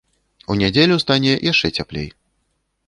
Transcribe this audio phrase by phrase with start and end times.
[0.53, 2.09] У нядзелю стане яшчэ цяплей.